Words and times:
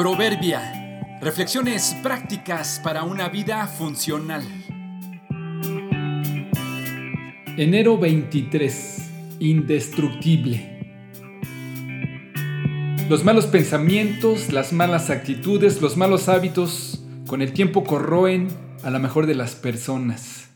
Proverbia. 0.00 1.18
Reflexiones 1.20 1.94
prácticas 2.02 2.80
para 2.82 3.02
una 3.02 3.28
vida 3.28 3.66
funcional. 3.66 4.42
Enero 7.58 7.98
23. 7.98 9.10
Indestructible. 9.40 10.94
Los 13.10 13.24
malos 13.24 13.44
pensamientos, 13.44 14.50
las 14.54 14.72
malas 14.72 15.10
actitudes, 15.10 15.82
los 15.82 15.98
malos 15.98 16.30
hábitos 16.30 17.04
con 17.26 17.42
el 17.42 17.52
tiempo 17.52 17.84
corroen 17.84 18.48
a 18.82 18.88
la 18.88 19.00
mejor 19.00 19.26
de 19.26 19.34
las 19.34 19.54
personas. 19.54 20.48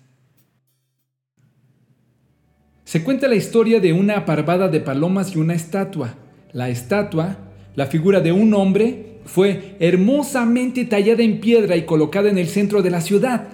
Se 2.85 3.05
cuenta 3.05 3.29
la 3.29 3.35
historia 3.35 3.79
de 3.79 3.93
una 3.93 4.25
parvada 4.25 4.69
de 4.69 4.81
palomas 4.81 5.37
y 5.37 5.39
una 5.39 5.53
estatua. 5.53 6.15
La 6.53 6.71
estatua, 6.71 7.37
la 7.77 7.87
figura 7.87 8.21
de 8.21 8.33
un 8.33 8.55
hombre, 8.55 9.15
fue 9.25 9.77
hermosamente 9.81 10.85
tallada 10.85 11.23
en 11.23 11.41
piedra 11.41 11.77
y 11.77 11.83
colocada 11.83 12.29
en 12.29 12.39
el 12.39 12.49
centro 12.49 12.83
de 12.83 12.91
la 12.91 13.01
ciudad. 13.01 13.49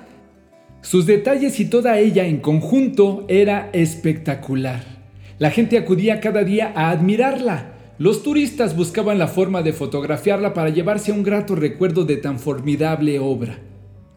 Sus 0.83 1.07
detalles 1.07 1.61
y 1.61 1.67
toda 1.67 1.99
ella 1.99 2.27
en 2.27 2.39
conjunto 2.39 3.25
era 3.29 3.71
espectacular. 3.73 4.83
La 5.39 5.51
gente 5.51 5.79
acudía 5.79 6.21
cada 6.21 6.43
día 6.45 6.73
a 6.75 6.91
admirarla. 6.91 7.73
Los 7.99 8.23
turistas 8.23 8.77
buscaban 8.77 9.19
la 9.19 9.29
forma 9.29 9.63
de 9.63 9.73
fotografiarla 9.73 10.55
para 10.55 10.71
llevarse 10.71 11.13
un 11.13 11.23
grato 11.23 11.55
recuerdo 11.55 12.05
de 12.05 12.17
tan 12.17 12.39
formidable 12.39 13.19
obra. 13.19 13.59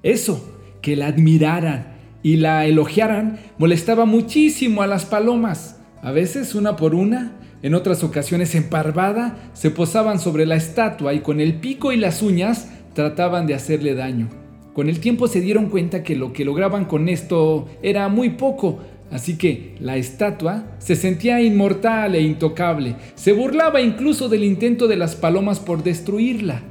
Eso, 0.04 0.58
que 0.82 0.96
la 0.96 1.08
admiraran 1.08 1.94
y 2.24 2.38
la 2.38 2.66
elogiaran, 2.66 3.40
molestaba 3.58 4.06
muchísimo 4.06 4.82
a 4.82 4.88
las 4.88 5.06
palomas. 5.06 5.82
A 6.02 6.12
veces 6.12 6.56
una 6.56 6.76
por 6.76 6.96
una 6.96 7.43
en 7.64 7.74
otras 7.74 8.04
ocasiones, 8.04 8.56
emparvada, 8.56 9.38
se 9.54 9.72
posaban 9.72 10.20
sobre 10.20 10.46
la 10.46 10.56
estatua 10.56 11.14
y 11.14 11.22
con 11.22 11.40
el 11.40 11.56
pico 11.56 11.94
y 11.94 11.98
las 11.98 12.22
uñas 12.22 12.70
trataban 12.94 13.48
de 13.48 13.54
hacerle 13.54 13.96
daño. 13.96 14.28
Con 14.74 14.90
el 14.90 15.00
tiempo 15.00 15.30
se 15.30 15.40
dieron 15.40 15.70
cuenta 15.70 16.04
que 16.04 16.18
lo 16.18 16.34
que 16.34 16.44
lograban 16.44 16.84
con 16.84 17.08
esto 17.08 17.70
era 17.82 18.10
muy 18.10 18.32
poco, 18.32 18.80
así 19.12 19.38
que 19.38 19.76
la 19.80 19.96
estatua 19.96 20.76
se 20.78 20.98
sentía 20.98 21.42
inmortal 21.42 22.16
e 22.16 22.22
intocable, 22.22 22.98
se 23.16 23.32
burlaba 23.32 23.80
incluso 23.80 24.28
del 24.28 24.44
intento 24.44 24.90
de 24.90 24.98
las 24.98 25.16
palomas 25.16 25.62
por 25.62 25.84
destruirla. 25.84 26.64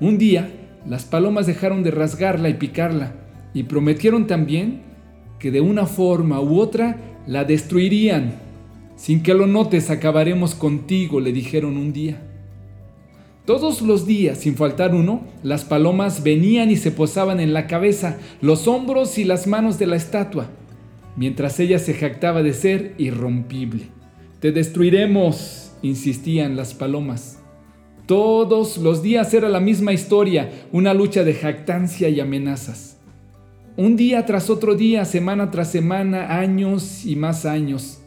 Un 0.00 0.16
día, 0.16 0.48
las 0.88 1.04
palomas 1.04 1.46
dejaron 1.46 1.82
de 1.82 1.90
rasgarla 1.90 2.48
y 2.48 2.54
picarla, 2.54 3.12
y 3.52 3.64
prometieron 3.64 4.26
también 4.26 4.80
que 5.38 5.50
de 5.50 5.60
una 5.60 5.84
forma 5.84 6.40
u 6.40 6.58
otra 6.58 6.96
la 7.26 7.44
destruirían 7.44 8.42
sin 8.96 9.22
que 9.22 9.34
lo 9.34 9.46
notes, 9.46 9.90
acabaremos 9.90 10.54
contigo, 10.54 11.20
le 11.20 11.32
dijeron 11.32 11.76
un 11.76 11.92
día. 11.92 12.22
Todos 13.44 13.82
los 13.82 14.06
días, 14.06 14.38
sin 14.38 14.54
faltar 14.54 14.94
uno, 14.94 15.22
las 15.42 15.64
palomas 15.64 16.22
venían 16.22 16.70
y 16.70 16.76
se 16.76 16.90
posaban 16.90 17.40
en 17.40 17.52
la 17.52 17.66
cabeza, 17.66 18.18
los 18.40 18.66
hombros 18.66 19.18
y 19.18 19.24
las 19.24 19.46
manos 19.46 19.78
de 19.78 19.86
la 19.86 19.96
estatua, 19.96 20.48
mientras 21.16 21.60
ella 21.60 21.78
se 21.78 21.92
jactaba 21.92 22.42
de 22.42 22.54
ser 22.54 22.94
irrompible. 22.96 23.88
Te 24.40 24.50
destruiremos, 24.50 25.72
insistían 25.82 26.56
las 26.56 26.72
palomas. 26.72 27.38
Todos 28.06 28.78
los 28.78 29.02
días 29.02 29.32
era 29.34 29.48
la 29.48 29.60
misma 29.60 29.92
historia, 29.92 30.50
una 30.72 30.94
lucha 30.94 31.24
de 31.24 31.34
jactancia 31.34 32.08
y 32.08 32.20
amenazas. 32.20 32.98
Un 33.76 33.96
día 33.96 34.24
tras 34.24 34.50
otro 34.50 34.74
día, 34.74 35.04
semana 35.04 35.50
tras 35.50 35.70
semana, 35.70 36.38
años 36.38 37.04
y 37.04 37.16
más 37.16 37.44
años. 37.44 38.03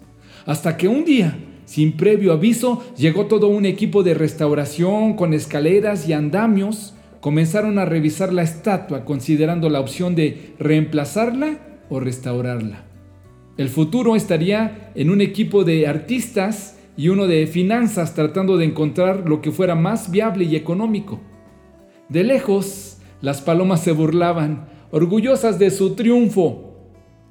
Hasta 0.48 0.78
que 0.78 0.88
un 0.88 1.04
día, 1.04 1.38
sin 1.66 1.98
previo 1.98 2.32
aviso, 2.32 2.82
llegó 2.96 3.26
todo 3.26 3.50
un 3.50 3.66
equipo 3.66 4.02
de 4.02 4.14
restauración 4.14 5.16
con 5.16 5.34
escaleras 5.34 6.08
y 6.08 6.14
andamios. 6.14 6.96
Comenzaron 7.20 7.78
a 7.80 7.84
revisar 7.84 8.32
la 8.32 8.44
estatua 8.44 9.04
considerando 9.04 9.70
la 9.70 9.82
opción 9.82 10.16
de 10.16 10.54
reemplazarla 10.58 11.82
o 11.90 12.00
restaurarla. 12.00 12.86
El 13.58 13.68
futuro 13.68 14.16
estaría 14.16 14.94
en 14.96 15.10
un 15.10 15.20
equipo 15.20 15.66
de 15.66 15.86
artistas 15.86 16.80
y 16.96 17.10
uno 17.10 17.28
de 17.28 17.46
finanzas 17.46 18.14
tratando 18.16 18.56
de 18.56 18.66
encontrar 18.66 19.28
lo 19.28 19.42
que 19.42 19.52
fuera 19.52 19.76
más 19.76 20.12
viable 20.12 20.46
y 20.46 20.56
económico. 20.56 21.20
De 22.08 22.24
lejos, 22.24 23.00
las 23.20 23.42
palomas 23.42 23.82
se 23.82 23.92
burlaban, 23.92 24.70
orgullosas 24.92 25.60
de 25.60 25.72
su 25.72 25.96
triunfo. 25.96 26.74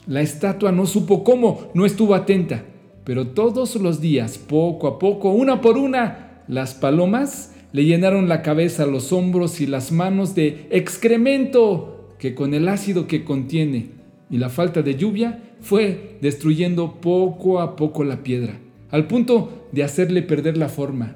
La 0.06 0.20
estatua 0.20 0.70
no 0.70 0.84
supo 0.84 1.24
cómo, 1.24 1.70
no 1.72 1.86
estuvo 1.86 2.14
atenta. 2.14 2.62
Pero 3.06 3.28
todos 3.28 3.76
los 3.76 4.00
días, 4.00 4.36
poco 4.36 4.88
a 4.88 4.98
poco, 4.98 5.30
una 5.30 5.60
por 5.60 5.78
una, 5.78 6.42
las 6.48 6.74
palomas 6.74 7.54
le 7.70 7.84
llenaron 7.84 8.28
la 8.28 8.42
cabeza, 8.42 8.84
los 8.84 9.12
hombros 9.12 9.60
y 9.60 9.68
las 9.68 9.92
manos 9.92 10.34
de 10.34 10.66
excremento 10.70 12.16
que 12.18 12.34
con 12.34 12.52
el 12.52 12.68
ácido 12.68 13.06
que 13.06 13.22
contiene 13.22 13.90
y 14.28 14.38
la 14.38 14.48
falta 14.48 14.82
de 14.82 14.96
lluvia 14.96 15.40
fue 15.60 16.18
destruyendo 16.20 17.00
poco 17.00 17.60
a 17.60 17.76
poco 17.76 18.02
la 18.02 18.24
piedra, 18.24 18.58
al 18.90 19.06
punto 19.06 19.68
de 19.70 19.84
hacerle 19.84 20.22
perder 20.22 20.56
la 20.56 20.68
forma. 20.68 21.14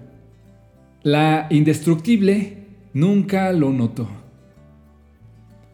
La 1.02 1.48
indestructible 1.50 2.66
nunca 2.92 3.50
lo 3.52 3.72
notó. 3.72 4.06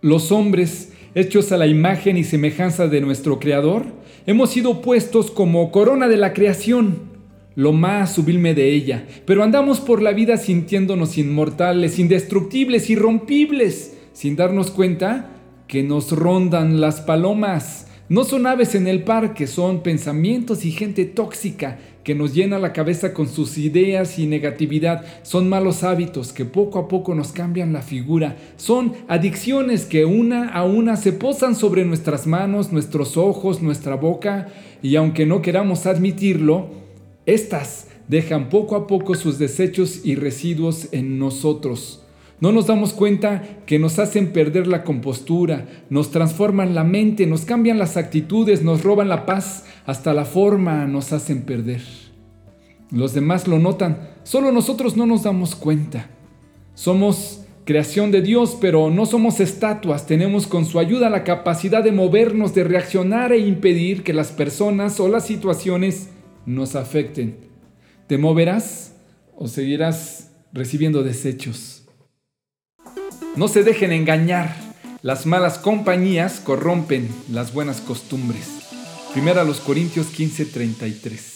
Los 0.01 0.33
hombres, 0.33 0.95
hechos 1.17 1.51
a 1.51 1.57
la 1.57 1.67
imagen 1.67 2.19
y 2.19 2.25
semejanza 2.25 2.89
de 2.89 3.01
nuestro 3.01 3.41
Creador, 3.41 3.87
hemos 4.27 4.51
sido 4.51 4.83
puestos 4.83 5.31
como 5.31 5.73
corona 5.73 6.09
de 6.09 6.19
la 6.19 6.35
creación, 6.35 7.17
lo 7.55 7.73
más 7.73 8.13
sublime 8.13 8.53
de 8.53 8.75
ella, 8.75 9.07
pero 9.25 9.43
andamos 9.43 9.81
por 9.81 10.03
la 10.03 10.13
vida 10.13 10.37
sintiéndonos 10.37 11.17
inmortales, 11.17 11.99
indestructibles, 11.99 12.91
irrompibles, 12.91 13.97
sin 14.13 14.37
darnos 14.37 14.71
cuenta 14.71 15.31
que 15.67 15.83
nos 15.83 16.13
rondan 16.13 16.83
las 16.83 17.01
palomas 17.01 17.86
no 18.09 18.23
son 18.23 18.47
aves 18.47 18.77
en 18.77 18.87
el 18.87 19.03
parque, 19.03 19.49
son 19.49 19.83
pensamientos 19.83 20.65
y 20.65 20.71
gente 20.71 21.05
tóxica 21.07 21.79
que 22.05 22.15
nos 22.15 22.35
llena 22.35 22.61
la 22.61 22.73
cabeza 22.73 23.13
con 23.13 23.29
sus 23.29 23.59
ideas 23.59 24.21
y 24.21 24.29
negatividad. 24.29 25.05
Son 25.25 25.49
malos 25.49 25.83
hábitos 25.83 26.33
que 26.33 26.45
poco 26.45 26.79
a 26.79 26.87
poco 26.87 27.17
nos 27.17 27.33
cambian 27.33 27.73
la 27.73 27.83
figura. 27.83 28.37
Son 28.57 28.93
adicciones 29.09 29.87
que 29.87 30.05
una 30.05 30.51
a 30.51 30.63
una 30.65 30.97
se 30.97 31.13
posan 31.13 31.57
sobre 31.57 31.85
nuestras 31.85 32.29
manos, 32.29 32.71
nuestros 32.71 33.17
ojos, 33.17 33.61
nuestra 33.61 33.97
boca 33.97 34.47
y 34.83 34.95
aunque 34.95 35.27
no 35.27 35.43
queramos 35.43 35.87
admitirlo, 35.87 36.69
estas 37.27 37.89
dejan 38.07 38.51
poco 38.51 38.77
a 38.77 38.87
poco 38.87 39.17
sus 39.17 39.41
desechos 39.41 40.03
y 40.05 40.15
residuos 40.15 40.87
en 40.93 41.19
nosotros. 41.19 42.06
No 42.39 42.53
nos 42.53 42.67
damos 42.67 42.93
cuenta 42.93 43.43
que 43.65 43.79
nos 43.79 43.99
hacen 43.99 44.33
perder 44.33 44.67
la 44.67 44.85
compostura, 44.85 45.67
nos 45.89 46.11
transforman 46.11 46.75
la 46.75 46.85
mente, 46.85 47.27
nos 47.27 47.47
cambian 47.47 47.79
las 47.79 47.97
actitudes, 47.97 48.63
nos 48.63 48.83
roban 48.83 49.09
la 49.09 49.25
paz, 49.25 49.65
hasta 49.87 50.13
la 50.13 50.27
forma 50.27 50.87
nos 50.87 51.15
hacen 51.15 51.43
perder. 51.43 51.81
Los 52.91 53.15
demás 53.15 53.49
lo 53.49 53.59
notan, 53.59 54.11
solo 54.23 54.53
nosotros 54.53 54.97
no 54.99 55.07
nos 55.07 55.23
damos 55.23 55.57
cuenta. 55.57 56.11
Somos 56.75 57.41
creación 57.65 58.11
de 58.11 58.21
Dios, 58.21 58.59
pero 58.61 58.91
no 58.91 59.07
somos 59.07 59.41
estatuas, 59.41 60.07
tenemos 60.07 60.47
con 60.47 60.67
su 60.67 60.79
ayuda 60.79 61.09
la 61.09 61.25
capacidad 61.25 61.83
de 61.83 61.91
movernos, 61.91 62.55
de 62.55 62.65
reaccionar 62.65 63.33
e 63.33 63.39
impedir 63.39 64.05
que 64.05 64.13
las 64.13 64.31
personas 64.31 65.01
o 65.01 65.09
las 65.09 65.27
situaciones 65.27 66.11
nos 66.45 66.77
afecten. 66.77 67.39
¿Te 68.07 68.19
moverás 68.19 68.95
o 69.35 69.49
seguirás 69.49 70.33
recibiendo 70.53 71.03
desechos? 71.03 71.86
No 73.37 73.49
se 73.49 73.63
dejen 73.63 73.93
engañar. 73.93 74.57
Las 75.03 75.27
malas 75.27 75.59
compañías 75.59 76.41
corrompen 76.41 77.11
las 77.31 77.53
buenas 77.53 77.83
costumbres. 77.83 78.49
Primera 79.13 79.45
los 79.45 79.61
Corintios 79.61 80.07
15:33. 80.07 81.36